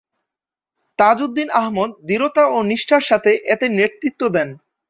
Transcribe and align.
তাজউদ্দীন 0.99 1.49
আহমদ 1.59 1.91
দৃঢ়তা 2.07 2.43
ও 2.47 2.57
নিষ্ঠার 2.63 3.03
সাথে 3.09 3.31
এতে 3.53 3.65
নেতৃত্ব 3.71 4.21
দেন। 4.35 4.49